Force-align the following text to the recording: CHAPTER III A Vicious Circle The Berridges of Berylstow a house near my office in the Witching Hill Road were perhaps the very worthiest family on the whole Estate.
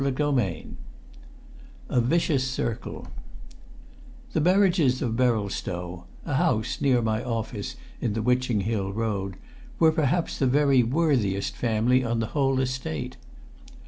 CHAPTER 0.03 0.39
III 0.39 0.77
A 1.89 2.01
Vicious 2.01 2.43
Circle 2.49 3.05
The 4.33 4.41
Berridges 4.41 4.99
of 5.03 5.15
Berylstow 5.15 6.05
a 6.25 6.37
house 6.37 6.81
near 6.81 7.03
my 7.03 7.23
office 7.23 7.75
in 7.99 8.13
the 8.13 8.23
Witching 8.23 8.61
Hill 8.61 8.91
Road 8.91 9.35
were 9.77 9.91
perhaps 9.91 10.39
the 10.39 10.47
very 10.47 10.81
worthiest 10.81 11.55
family 11.55 12.03
on 12.03 12.17
the 12.19 12.25
whole 12.33 12.59
Estate. 12.59 13.17